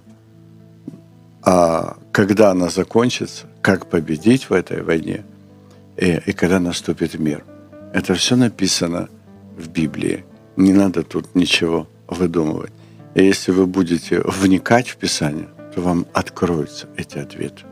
А 1.41 1.98
когда 2.12 2.51
она 2.51 2.69
закончится, 2.69 3.45
как 3.62 3.88
победить 3.88 4.50
в 4.50 4.53
этой 4.53 4.81
войне, 4.81 5.24
и, 5.98 6.22
и 6.25 6.33
когда 6.33 6.60
наступит 6.60 7.19
мир. 7.19 7.43
Это 7.93 8.13
все 8.15 8.36
написано 8.36 9.10
в 9.57 9.67
Библии. 9.67 10.24
Не 10.55 10.74
надо 10.74 11.03
тут 11.03 11.36
ничего 11.36 11.88
выдумывать. 12.07 12.72
И 13.15 13.24
если 13.24 13.51
вы 13.51 13.67
будете 13.67 14.22
вникать 14.22 14.89
в 14.89 14.98
Писание, 14.98 15.48
то 15.75 15.81
вам 15.81 16.05
откроются 16.13 16.88
эти 16.98 17.17
ответы. 17.19 17.63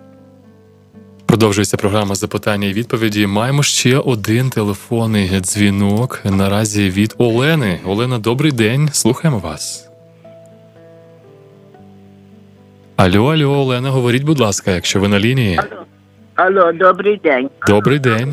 Продовжується 1.26 1.78
програма 1.78 2.16
запитання 2.16 2.68
і 2.68 2.74
відповіді. 2.74 3.28
Маємо 3.28 3.64
ще 3.64 3.98
один 3.98 4.50
телефонний 4.50 5.40
дзвінок 5.40 6.22
наразі 6.26 6.90
від 6.90 7.16
Олени. 7.18 7.80
Олена, 7.86 8.20
добрий 8.20 8.52
день. 8.52 8.90
Слухаємо 8.94 9.40
вас. 9.40 9.85
Алло, 12.97 13.31
алло, 13.31 13.61
Олена, 13.61 13.91
говоріть, 13.91 14.25
будь 14.25 14.41
ласка, 14.41 14.71
якщо 14.71 15.01
ви 15.01 15.09
на 15.09 15.19
лінії. 15.19 15.61
Алло, 16.35 16.73
добрий 16.73 17.21
день. 17.25 17.51
Добрий 17.69 17.99
день. 17.99 18.33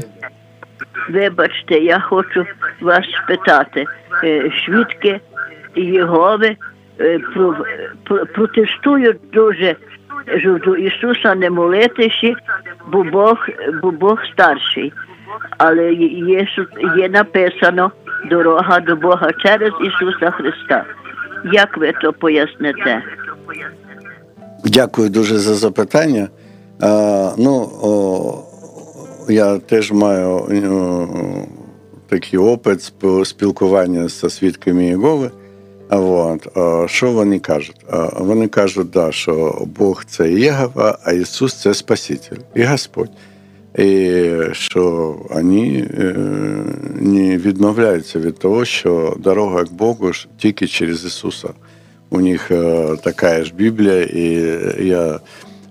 Вибачте, 1.10 1.80
я 1.80 2.00
хочу 2.00 2.46
вас 2.82 3.06
спитати. 3.24 3.86
Е, 4.24 4.52
Свідки 4.66 5.20
Єгови 5.76 6.56
е, 7.00 7.20
про- 7.20 7.56
про- 8.04 8.26
протестують 8.26 9.18
дуже 9.34 9.76
щоб 10.40 10.62
до 10.62 10.76
Ісуса 10.76 11.36
не 11.36 11.50
молитися, 11.50 12.34
бо 12.88 13.04
Бог, 13.04 13.38
бо 13.82 13.92
Бог 13.92 14.20
старший. 14.34 14.94
Але 15.58 15.94
є, 15.94 16.48
є 16.98 17.10
написано 17.10 17.92
дорога 18.30 18.80
до 18.80 18.96
Бога 18.96 19.32
через 19.46 19.72
Ісуса 19.82 20.32
Христа. 20.32 20.86
Як 21.52 21.78
ви 21.78 21.92
то 22.02 22.14
поясните? 22.14 23.02
Дякую 24.66 25.10
дуже 25.10 25.38
за 25.38 25.56
запитання. 25.56 26.30
Ну, 27.38 27.70
я 29.30 29.58
теж 29.58 29.92
маю 29.92 30.28
о, 30.30 31.08
такий 32.10 32.40
опит 32.40 32.80
спіл- 32.80 33.26
спілкування 33.26 34.08
зі 34.08 34.30
свідками 34.30 34.86
Єгови. 34.86 35.32
От, 35.90 36.48
що 36.90 37.12
вони 37.12 37.40
кажуть? 37.40 37.86
Вони 38.20 38.48
кажуть, 38.48 38.90
да, 38.90 39.12
що 39.12 39.66
Бог 39.78 40.06
це 40.06 40.32
Єгова, 40.32 40.98
а 41.04 41.12
Ісус 41.12 41.62
це 41.62 41.74
Спаситель 41.74 42.38
і 42.56 42.64
Господь. 42.64 43.10
І 43.78 44.30
що 44.52 45.16
вони 45.30 45.88
е, 46.00 46.16
не 47.00 47.38
відмовляються 47.38 48.20
від 48.20 48.40
того, 48.40 48.66
що 48.66 49.16
дорога 49.20 49.64
к 49.64 49.70
Богу 49.72 50.12
тільки 50.38 50.68
через 50.68 51.06
Ісуса. 51.06 51.50
У 52.13 52.21
них 52.21 52.51
е, 52.51 52.97
така 53.03 53.45
ж 53.45 53.55
Біблія, 53.55 54.03
і 54.03 54.25
я 54.87 55.21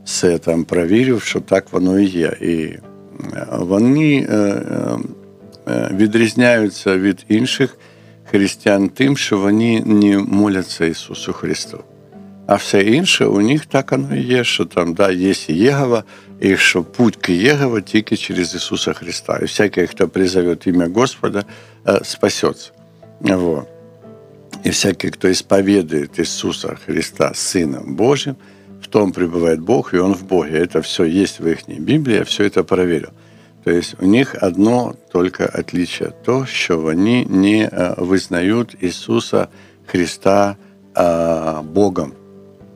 все 0.07 0.37
там 0.37 0.63
провірив, 0.63 1.21
що 1.21 1.39
так 1.39 1.73
воно 1.73 1.99
і 1.99 2.05
є. 2.05 2.33
І 2.41 2.53
е, 2.53 2.79
вони 3.51 4.27
е, 4.29 4.35
е, 5.67 5.91
відрізняються 5.93 6.97
від 6.97 7.25
інших 7.27 7.77
християн 8.31 8.89
тим, 8.89 9.17
що 9.17 9.37
вони 9.37 9.83
не 9.85 10.17
моляться 10.17 10.85
Ісусу 10.85 11.33
Христу. 11.33 11.83
А 12.47 12.55
все 12.55 12.81
інше 12.81 13.25
у 13.25 13.41
них 13.41 13.65
так 13.65 13.91
воно 13.91 14.15
і 14.15 14.21
є, 14.21 14.43
що 14.43 14.65
там 14.65 14.93
да, 14.93 15.11
є 15.11 15.33
і 15.47 15.53
Єгова, 15.53 16.03
і 16.39 16.57
що 16.57 16.83
путь 16.83 17.15
к 17.15 17.33
Єгова 17.33 17.81
тільки 17.81 18.17
через 18.17 18.55
Ісуса 18.55 18.93
Христа. 18.93 19.39
І 19.41 19.45
всякий, 19.45 19.87
хто 19.87 20.07
призове 20.07 20.57
ім'я 20.65 20.89
Господа, 20.95 21.43
е, 21.87 21.99
спасеться. 22.03 22.71
Вот. 23.19 23.67
И 24.65 24.69
всякий, 24.69 25.11
кто 25.11 25.31
исповедует 25.31 26.19
Иисуса 26.19 26.77
Христа 26.85 27.33
Сыном 27.33 27.95
Божьим, 27.95 28.35
в 28.81 28.87
том 28.87 29.11
пребывает 29.11 29.59
Бог, 29.59 29.93
и 29.93 29.97
Он 29.97 30.13
в 30.13 30.25
Боге. 30.25 30.57
Это 30.57 30.81
все 30.81 31.03
есть 31.03 31.39
в 31.39 31.47
их 31.47 31.67
Библии, 31.67 32.17
я 32.17 32.23
все 32.23 32.45
это 32.45 32.63
проверил. 32.63 33.09
То 33.63 33.71
есть 33.71 33.95
у 33.99 34.05
них 34.05 34.35
одно 34.41 34.95
только 35.11 35.45
отличие, 35.45 36.11
то, 36.23 36.45
що 36.45 36.77
вони 36.77 37.25
не 37.29 37.69
э, 37.69 38.05
визнають 38.05 38.77
Ісуса 38.81 39.47
Христа 39.85 40.55
э, 40.93 41.63
Богом. 41.63 42.11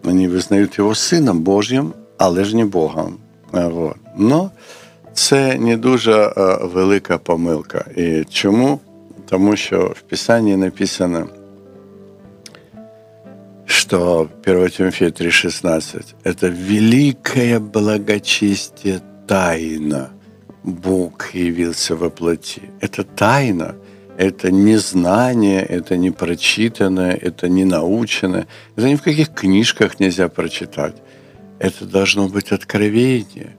Вони 0.04 0.28
визнають 0.28 0.78
Його 0.78 0.96
Сином 0.96 1.40
Божим, 1.40 1.94
але 2.18 2.44
ж 2.44 2.56
не 2.56 2.66
Богом. 2.66 3.18
Э, 3.54 3.70
Вот. 3.70 3.96
Но 4.18 4.52
це 5.14 5.58
не 5.58 5.78
дуже 5.78 6.14
е, 6.14 6.34
велика 6.62 7.18
помилка. 7.18 7.86
І 7.96 8.24
чому? 8.30 8.80
Тому 9.30 9.56
що 9.56 9.94
в 9.96 10.02
Писанні 10.02 10.56
написано, 10.56 11.28
что 13.67 14.31
1 14.45 14.71
Тимофея 14.71 15.11
3,16– 15.11 16.15
это 16.25 16.49
великое 16.49 17.61
благочестие 17.61 19.03
тайна. 19.27 20.11
Бог 20.63 21.35
явился 21.35 21.97
во 21.97 22.11
плоти. 22.11 22.63
Это 22.81 23.05
тайна, 23.05 23.77
это 24.19 24.51
не 24.51 24.79
знание, 24.79 25.63
это 25.63 25.97
не 25.97 26.11
прочитанное, 26.11 27.13
это 27.15 27.49
не 27.49 27.65
наученное. 27.65 28.47
Это 28.77 28.89
ни 28.89 28.95
в 28.95 29.03
каких 29.03 29.35
книжках 29.35 30.01
нельзя 30.01 30.29
прочитать. 30.29 30.97
Это 31.59 31.87
должно 31.87 32.29
быть 32.29 32.53
откровение. 32.53 33.57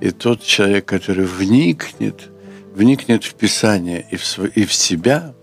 И 0.00 0.10
тот 0.10 0.42
человек, 0.42 0.84
который 0.84 1.24
вникнет, 1.24 2.30
вникнет 2.74 3.24
в 3.24 3.34
Писание 3.34 4.06
и 4.10 4.16
в, 4.16 4.24
св- 4.24 4.52
и 4.54 4.64
в 4.64 4.72
себя, 4.72 5.34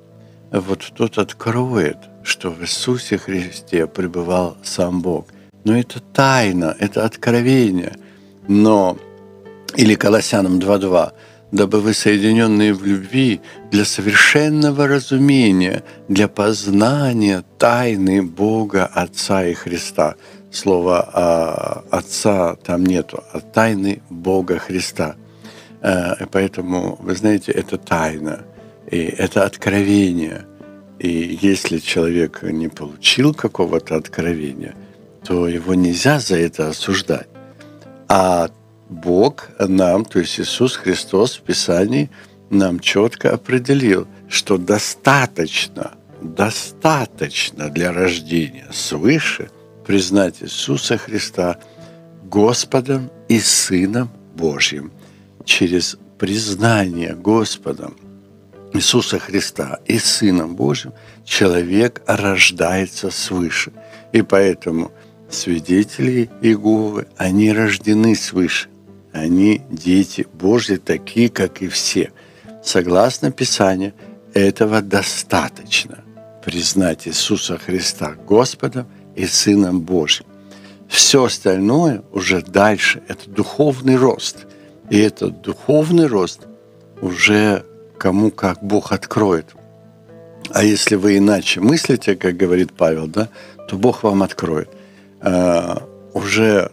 вот 0.52 0.92
тот 0.96 1.18
откроет, 1.18 1.98
что 2.26 2.50
в 2.50 2.62
Иисусе 2.62 3.18
Христе 3.18 3.88
пребывал 3.88 4.58
сам 4.64 5.02
Бог. 5.02 5.28
Но 5.64 5.78
это 5.78 6.00
тайна, 6.00 6.76
это 6.80 7.06
откровение. 7.06 7.96
Но, 8.48 8.98
или 9.76 9.96
Колоссянам 9.96 10.60
2.2, 10.60 11.14
дабы 11.52 11.80
вы, 11.82 11.94
соединенные 11.94 12.74
в 12.74 12.86
любви, 12.86 13.42
для 13.72 13.86
совершенного 13.86 14.88
разумения, 14.88 15.84
для 16.08 16.28
познания 16.28 17.44
тайны 17.58 18.24
Бога, 18.24 18.86
Отца 18.86 19.46
и 19.46 19.54
Христа. 19.54 20.16
Слова 20.52 21.10
а, 21.14 21.84
«Отца» 21.92 22.56
там 22.56 22.86
нету, 22.86 23.24
а 23.34 23.40
тайны 23.40 24.02
Бога 24.10 24.58
Христа. 24.58 25.16
И 25.84 26.26
Поэтому, 26.32 26.98
вы 27.02 27.14
знаете, 27.16 27.52
это 27.52 27.78
тайна, 27.78 28.46
и 28.90 28.98
это 28.98 29.44
откровение. 29.44 30.46
И 31.06 31.38
если 31.40 31.78
человек 31.78 32.42
не 32.42 32.68
получил 32.68 33.36
какого-то 33.36 33.96
откровения, 33.96 34.74
то 35.24 35.48
его 35.48 35.76
нельзя 35.76 36.20
за 36.20 36.36
это 36.36 36.70
осуждать. 36.70 37.28
А 38.08 38.50
Бог 38.90 39.50
нам, 39.60 40.04
то 40.04 40.18
есть 40.18 40.40
Иисус 40.40 40.76
Христос 40.76 41.36
в 41.36 41.42
Писании 41.42 42.10
нам 42.50 42.80
четко 42.80 43.32
определил, 43.34 44.08
что 44.28 44.58
достаточно, 44.58 45.92
достаточно 46.24 47.70
для 47.70 47.94
рождения 47.94 48.66
свыше 48.74 49.52
признать 49.86 50.42
Иисуса 50.42 50.98
Христа 50.98 51.60
Господом 52.24 53.12
и 53.30 53.40
Сыном 53.40 54.10
Божьим 54.36 54.92
через 55.44 56.00
признание 56.18 57.14
Господом 57.14 57.96
Иисуса 58.76 59.20
Христа 59.20 59.80
и 59.86 60.00
Сыном 60.00 60.56
Божьим 60.56 60.94
человек 61.24 62.02
рождается 62.08 63.10
свыше. 63.10 63.72
И 64.12 64.22
поэтому 64.22 64.92
свидетели 65.30 66.30
Иеговы, 66.42 67.08
они 67.18 67.52
рождены 67.52 68.16
свыше. 68.16 68.70
Они 69.12 69.62
дети 69.70 70.28
Божьи, 70.34 70.76
такие, 70.76 71.30
как 71.30 71.62
и 71.62 71.68
все. 71.68 72.12
Согласно 72.64 73.32
Писанию, 73.32 73.94
этого 74.34 74.82
достаточно 74.82 76.04
признать 76.44 77.08
Иисуса 77.08 77.58
Христа 77.58 78.16
Господом 78.28 78.88
и 79.16 79.26
Сыном 79.26 79.82
Божьим. 79.82 80.26
Все 80.90 81.24
остальное 81.24 82.04
уже 82.12 82.42
дальше– 82.42 83.02
это 83.08 83.30
духовный 83.30 83.96
рост. 83.96 84.46
И 84.90 85.00
этот 85.00 85.42
духовный 85.42 86.08
рост 86.08 86.42
уже 87.02 87.66
кому 87.98 88.32
как 88.32 88.64
Бог 88.64 88.92
откроет. 88.92 89.56
А 90.52 90.64
если 90.64 90.96
вы 90.96 91.18
иначе 91.18 91.60
мыслите, 91.60 92.16
как 92.16 92.38
говорит 92.38 92.74
Павел, 92.74 93.08
да, 93.08 93.30
то 93.68 93.78
Бог 93.78 94.04
вам 94.04 94.24
откроет. 94.24 94.70
А, 95.22 95.84
уже, 96.14 96.72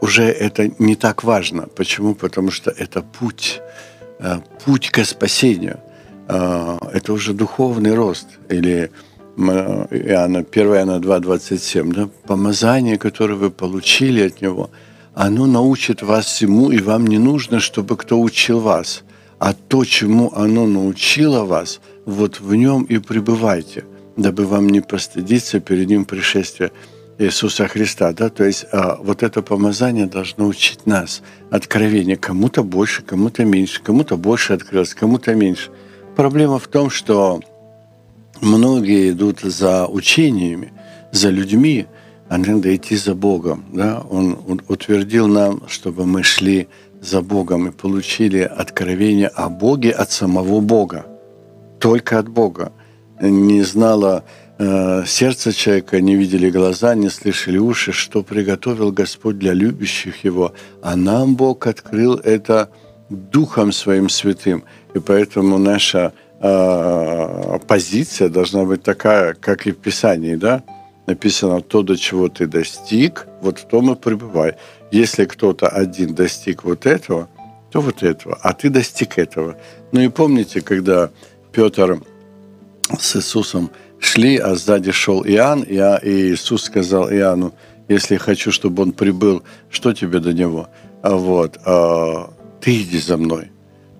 уже 0.00 0.24
это 0.24 0.70
не 0.78 0.96
так 0.96 1.22
важно. 1.22 1.66
Почему? 1.76 2.14
Потому 2.14 2.50
что 2.50 2.70
это 2.70 3.02
путь, 3.02 3.60
а, 4.20 4.40
путь 4.64 4.90
к 4.90 5.04
спасению. 5.04 5.80
А, 6.28 6.78
это 6.92 7.12
уже 7.12 7.34
духовный 7.34 7.94
рост. 7.94 8.26
Или 8.48 8.90
Иоанна, 9.36 10.44
1 10.44 10.74
Иоанна 10.74 11.00
2, 11.00 11.20
27, 11.20 11.92
да, 11.92 12.08
помазание, 12.26 12.98
которое 12.98 13.34
вы 13.34 13.50
получили 13.50 14.22
от 14.22 14.40
Него, 14.40 14.70
оно 15.12 15.46
научит 15.46 16.02
вас 16.02 16.26
всему, 16.26 16.70
и 16.70 16.78
вам 16.78 17.06
не 17.06 17.18
нужно, 17.18 17.60
чтобы 17.60 17.96
кто 17.96 18.20
учил 18.20 18.60
вас– 18.60 19.02
а 19.38 19.52
то, 19.52 19.84
чему 19.84 20.32
оно 20.34 20.66
научило 20.66 21.44
вас, 21.44 21.80
вот 22.06 22.40
в 22.40 22.54
нем 22.54 22.84
и 22.84 22.98
пребывайте, 22.98 23.84
дабы 24.16 24.46
вам 24.46 24.68
не 24.68 24.80
постыдиться 24.80 25.60
перед 25.60 25.88
ним 25.88 26.04
пришествия 26.04 26.70
Иисуса 27.18 27.68
Христа, 27.68 28.12
да, 28.12 28.28
то 28.28 28.44
есть 28.44 28.66
а, 28.72 28.96
вот 29.00 29.22
это 29.22 29.40
помазание 29.42 30.06
должно 30.06 30.46
учить 30.46 30.84
нас 30.84 31.22
откровение. 31.50 32.16
Кому-то 32.16 32.64
больше, 32.64 33.02
кому-то 33.02 33.44
меньше, 33.44 33.80
кому-то 33.82 34.16
больше 34.16 34.52
открылось, 34.52 34.94
кому-то 34.94 35.34
меньше. 35.34 35.70
Проблема 36.16 36.58
в 36.58 36.66
том, 36.66 36.90
что 36.90 37.40
многие 38.40 39.10
идут 39.10 39.40
за 39.40 39.86
учениями, 39.86 40.72
за 41.12 41.30
людьми, 41.30 41.86
а 42.28 42.38
надо 42.38 42.74
идти 42.74 42.96
за 42.96 43.14
Богом. 43.14 43.64
Да? 43.72 44.02
Он 44.10 44.60
утвердил 44.68 45.28
нам, 45.28 45.62
чтобы 45.68 46.06
мы 46.06 46.22
шли 46.22 46.68
за 47.04 47.20
Богом 47.20 47.68
и 47.68 47.70
получили 47.70 48.40
откровение 48.40 49.28
о 49.28 49.48
Боге 49.48 49.90
от 49.90 50.10
самого 50.10 50.60
Бога. 50.60 51.06
Только 51.78 52.18
от 52.18 52.28
Бога. 52.28 52.72
Не 53.20 53.62
знала 53.62 54.24
э, 54.58 55.04
сердце 55.06 55.52
человека, 55.52 56.00
не 56.00 56.16
видели 56.16 56.50
глаза, 56.50 56.94
не 56.94 57.10
слышали 57.10 57.58
уши, 57.58 57.92
что 57.92 58.22
приготовил 58.22 58.90
Господь 58.92 59.38
для 59.38 59.52
любящих 59.52 60.24
Его. 60.24 60.52
А 60.82 60.96
нам 60.96 61.36
Бог 61.36 61.66
открыл 61.66 62.14
это 62.14 62.68
Духом 63.10 63.72
Своим 63.72 64.08
Святым. 64.08 64.64
И 64.94 64.98
поэтому 64.98 65.58
наша 65.58 66.12
э, 66.40 67.58
позиция 67.66 68.28
должна 68.28 68.64
быть 68.64 68.82
такая, 68.82 69.34
как 69.34 69.66
и 69.66 69.72
в 69.72 69.76
Писании, 69.76 70.36
да? 70.36 70.62
Написано, 71.06 71.60
то, 71.60 71.82
до 71.82 71.96
чего 71.96 72.28
ты 72.28 72.46
достиг, 72.46 73.26
вот 73.42 73.58
в 73.58 73.66
том 73.66 73.92
и 73.92 73.94
пребывай. 73.94 74.54
Если 74.90 75.26
кто-то 75.26 75.68
один 75.68 76.14
достиг 76.14 76.64
вот 76.64 76.86
этого, 76.86 77.28
то 77.70 77.80
вот 77.80 78.02
этого, 78.02 78.38
а 78.42 78.52
ты 78.52 78.70
достиг 78.70 79.18
этого. 79.18 79.56
Ну 79.92 80.00
и 80.00 80.08
помните, 80.08 80.60
когда 80.60 81.10
Петр 81.52 82.00
с 82.98 83.16
Иисусом 83.16 83.70
шли, 83.98 84.36
а 84.36 84.54
сзади 84.54 84.92
шел 84.92 85.24
Иоанн, 85.24 85.62
и 85.62 85.76
Иисус 85.76 86.64
сказал 86.64 87.10
Иоанну, 87.10 87.52
если 87.88 88.16
хочу, 88.16 88.50
чтобы 88.50 88.82
он 88.82 88.92
прибыл, 88.92 89.42
что 89.70 89.92
тебе 89.92 90.20
до 90.20 90.32
него? 90.32 90.68
А 91.02 91.16
вот, 91.16 91.58
а, 91.66 92.32
ты 92.60 92.82
иди 92.82 92.98
за 92.98 93.16
мной. 93.16 93.50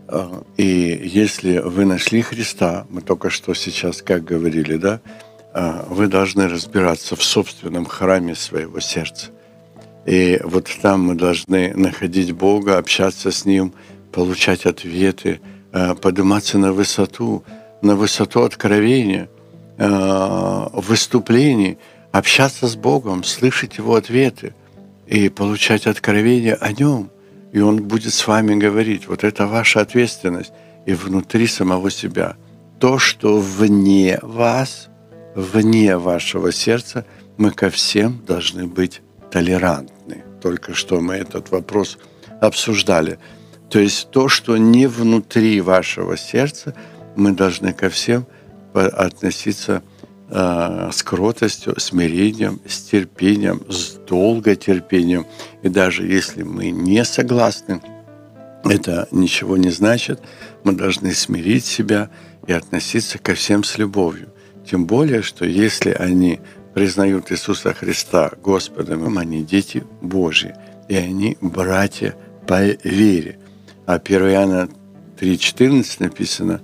А, 0.08 0.42
и 0.56 1.00
если 1.04 1.58
вы 1.58 1.84
нашли 1.84 2.22
Христа, 2.22 2.86
мы 2.88 3.02
только 3.02 3.28
что 3.28 3.52
сейчас 3.54 4.00
как 4.00 4.24
говорили, 4.24 4.76
да, 4.76 5.00
вы 5.54 6.08
должны 6.08 6.48
разбираться 6.48 7.16
в 7.16 7.22
собственном 7.22 7.86
храме 7.86 8.34
своего 8.34 8.80
сердца. 8.80 9.28
И 10.04 10.40
вот 10.42 10.68
там 10.82 11.02
мы 11.02 11.14
должны 11.14 11.72
находить 11.74 12.32
Бога, 12.32 12.76
общаться 12.76 13.30
с 13.30 13.44
Ним, 13.44 13.72
получать 14.12 14.66
ответы, 14.66 15.40
подниматься 16.02 16.58
на 16.58 16.72
высоту, 16.72 17.44
на 17.82 17.94
высоту 17.94 18.42
откровения, 18.42 19.28
выступлений, 19.78 21.78
общаться 22.12 22.66
с 22.66 22.76
Богом, 22.76 23.24
слышать 23.24 23.78
Его 23.78 23.94
ответы 23.94 24.54
и 25.06 25.28
получать 25.28 25.86
откровение 25.86 26.54
о 26.54 26.72
Нем. 26.72 27.10
И 27.52 27.60
Он 27.60 27.82
будет 27.82 28.12
с 28.12 28.26
вами 28.26 28.56
говорить. 28.56 29.06
Вот 29.06 29.24
это 29.24 29.46
ваша 29.46 29.80
ответственность. 29.80 30.52
И 30.86 30.92
внутри 30.92 31.46
самого 31.46 31.90
себя. 31.90 32.36
То, 32.78 32.98
что 32.98 33.38
вне 33.38 34.18
вас, 34.20 34.90
вне 35.34 35.96
вашего 35.96 36.52
сердца, 36.52 37.04
мы 37.36 37.50
ко 37.50 37.70
всем 37.70 38.22
должны 38.26 38.66
быть 38.66 39.02
толерантны. 39.30 40.24
Только 40.40 40.74
что 40.74 41.00
мы 41.00 41.14
этот 41.14 41.50
вопрос 41.50 41.98
обсуждали. 42.40 43.18
То 43.70 43.78
есть 43.78 44.10
то, 44.10 44.28
что 44.28 44.56
не 44.56 44.86
внутри 44.86 45.60
вашего 45.60 46.16
сердца, 46.16 46.74
мы 47.16 47.32
должны 47.32 47.72
ко 47.72 47.88
всем 47.88 48.26
относиться 48.72 49.82
э, 50.30 50.90
с 50.92 51.02
кротостью, 51.02 51.78
смирением, 51.78 52.60
с 52.68 52.82
терпением, 52.82 53.62
с 53.68 53.94
долготерпением. 54.06 55.26
И 55.62 55.68
даже 55.68 56.06
если 56.06 56.42
мы 56.42 56.70
не 56.70 57.04
согласны, 57.04 57.80
это 58.64 59.08
ничего 59.10 59.56
не 59.56 59.70
значит. 59.70 60.20
Мы 60.62 60.72
должны 60.72 61.12
смирить 61.12 61.64
себя 61.64 62.10
и 62.46 62.52
относиться 62.52 63.18
ко 63.18 63.34
всем 63.34 63.64
с 63.64 63.78
любовью. 63.78 64.33
Тем 64.68 64.86
более, 64.86 65.22
что 65.22 65.44
если 65.44 65.90
они 65.90 66.40
признают 66.74 67.30
Иисуса 67.30 67.72
Христа 67.74 68.32
Господом, 68.42 69.18
они 69.18 69.44
дети 69.44 69.84
Божьи, 70.00 70.54
и 70.88 70.96
они 70.96 71.36
братья 71.40 72.16
по 72.46 72.62
вере. 72.64 73.38
А 73.86 73.94
1 73.94 74.22
Иоанна 74.30 74.68
3,14 75.20 75.96
написано, 76.00 76.60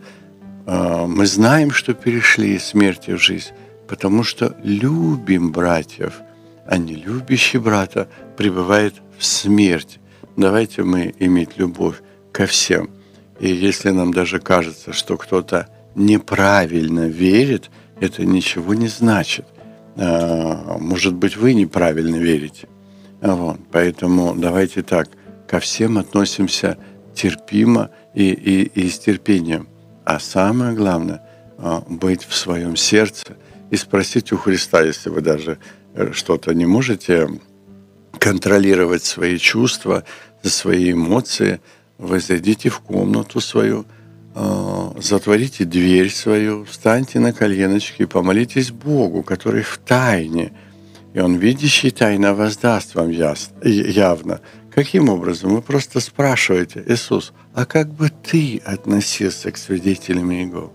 «А, 0.66 1.06
мы 1.06 1.26
знаем, 1.26 1.70
что 1.70 1.94
перешли 1.94 2.54
из 2.54 2.64
смерти 2.64 3.12
в 3.12 3.18
жизнь, 3.18 3.50
потому 3.86 4.22
что 4.22 4.56
любим 4.62 5.52
братьев, 5.52 6.20
а 6.66 6.76
не 6.76 6.94
любящий 6.94 7.58
брата 7.58 8.08
пребывает 8.36 8.94
в 9.18 9.24
смерти. 9.24 9.98
Давайте 10.36 10.82
мы 10.82 11.14
иметь 11.18 11.56
любовь 11.58 11.96
ко 12.32 12.46
всем. 12.46 12.90
И 13.38 13.48
если 13.48 13.90
нам 13.90 14.12
даже 14.12 14.38
кажется, 14.38 14.92
что 14.92 15.16
кто-то 15.16 15.68
неправильно 15.94 17.08
верит, 17.08 17.70
это 18.00 18.24
ничего 18.24 18.74
не 18.74 18.88
значит– 18.88 19.46
а, 19.96 20.78
может 20.78 21.14
быть, 21.14 21.36
вы 21.36 21.54
неправильно 21.54 22.16
верите. 22.16 22.68
Вот. 23.20 23.60
Поэтому 23.70 24.34
давайте 24.34 24.82
так, 24.82 25.08
ко 25.46 25.60
всем 25.60 25.98
относимся 25.98 26.78
терпимо 27.14 27.90
и, 28.14 28.30
и, 28.30 28.62
и 28.62 28.88
с 28.88 28.98
терпением. 28.98 29.68
А 30.04 30.18
самое 30.18 30.74
главное 30.74 31.22
а,– 31.58 31.84
быть 31.88 32.24
в 32.24 32.34
своем 32.34 32.76
сердце 32.76 33.36
и 33.70 33.76
спросить 33.76 34.32
у 34.32 34.36
Христа, 34.36 34.80
если 34.80 35.10
вы 35.10 35.20
даже 35.20 35.58
э, 35.94 36.12
что-то 36.12 36.54
не 36.54 36.66
можете 36.66 37.28
контролировать 38.18 39.04
свои 39.04 39.36
чувства, 39.38 40.04
свои 40.42 40.92
эмоции, 40.92 41.60
вы 41.98 42.20
зайдите 42.20 42.70
в 42.70 42.80
комнату 42.80 43.40
свою– 43.40 43.84
Э, 44.34 44.79
затворите 45.02 45.64
дверь 45.64 46.10
свою, 46.10 46.64
встаньте 46.64 47.20
на 47.20 47.32
коленочки 47.32 48.02
и 48.02 48.06
помолитесь 48.06 48.70
Богу, 48.70 49.22
который 49.22 49.62
в 49.62 49.78
тайне, 49.78 50.52
и 51.12 51.20
Он, 51.20 51.36
видящий 51.36 51.90
тайно, 51.90 52.34
воздаст 52.34 52.94
вам 52.94 53.10
явно. 53.10 54.40
Каким 54.72 55.08
образом? 55.08 55.54
Вы 55.54 55.62
просто 55.62 56.00
спрашиваете, 56.00 56.84
Иисус, 56.86 57.32
а 57.54 57.66
как 57.66 57.92
бы 57.92 58.10
ты 58.10 58.62
относился 58.64 59.50
к 59.50 59.56
свидетелям 59.56 60.30
Его? 60.30 60.72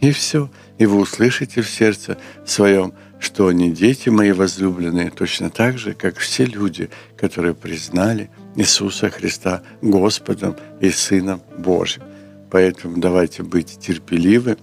И 0.00 0.12
все. 0.12 0.50
И 0.76 0.86
вы 0.86 1.00
услышите 1.00 1.62
в 1.62 1.70
сердце 1.70 2.18
своем, 2.44 2.92
что 3.18 3.48
они 3.48 3.72
дети 3.72 4.10
мои 4.10 4.32
возлюбленные, 4.32 5.10
точно 5.10 5.50
так 5.50 5.78
же, 5.78 5.94
как 5.94 6.18
все 6.18 6.44
люди, 6.44 6.90
которые 7.16 7.54
признали 7.54 8.30
Иисуса 8.54 9.10
Христа 9.10 9.62
Господом 9.82 10.54
и 10.80 10.90
Сыном 10.90 11.42
Божьим. 11.56 12.02
Поэтому 12.50 12.98
давайте 12.98 13.42
быть 13.42 13.78
терпеливы, 13.78 14.56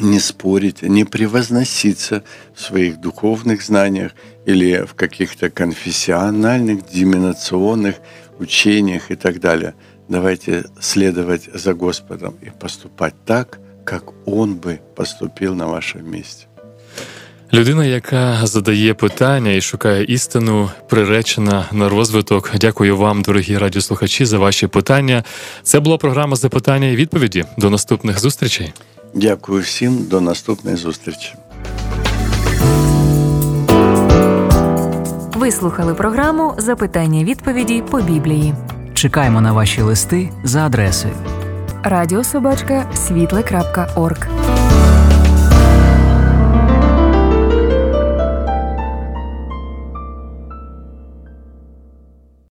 не 0.00 0.18
спорить, 0.20 0.82
не 0.82 1.04
превозноситься 1.04 2.22
в 2.54 2.60
своих 2.60 3.00
духовных 3.00 3.62
знаниях 3.62 4.12
или 4.44 4.84
в 4.84 4.94
каких-то 4.94 5.50
конфессиональных, 5.50 6.88
деминационных 6.88 7.96
учениях 8.38 9.10
и 9.10 9.16
так 9.16 9.40
далее. 9.40 9.74
Давайте 10.08 10.64
следовать 10.80 11.48
за 11.52 11.74
Господом 11.74 12.36
и 12.42 12.50
поступать 12.50 13.14
так, 13.24 13.58
как 13.84 14.12
Он 14.26 14.56
бы 14.56 14.80
поступил 14.94 15.54
на 15.54 15.66
вашем 15.66 16.10
месте. 16.10 16.46
Людина, 17.52 17.84
яка 17.84 18.46
задає 18.46 18.94
питання 18.94 19.52
і 19.52 19.60
шукає 19.60 20.04
істину, 20.04 20.70
приречена 20.88 21.64
на 21.72 21.88
розвиток. 21.88 22.50
Дякую 22.60 22.96
вам, 22.96 23.22
дорогі 23.22 23.58
радіослухачі, 23.58 24.24
за 24.24 24.38
ваші 24.38 24.66
питання. 24.66 25.24
Це 25.62 25.80
була 25.80 25.96
програма 25.96 26.36
запитання 26.36 26.88
і 26.88 26.96
відповіді. 26.96 27.44
До 27.56 27.70
наступних 27.70 28.20
зустрічей. 28.20 28.72
Дякую 29.14 29.62
всім, 29.62 30.06
до 30.10 30.20
наступної 30.20 30.76
зустрічі. 30.76 31.34
Ви 35.34 35.52
слухали 35.52 35.94
програму 35.94 36.54
Запитання 36.58 37.24
відповіді 37.24 37.82
по 37.90 38.00
біблії. 38.00 38.54
Чекаємо 38.94 39.40
на 39.40 39.52
ваші 39.52 39.82
листи 39.82 40.30
за 40.44 40.66
адресою 40.66 41.14
радіособачка 41.86 42.86
світле.орг. 42.94 44.28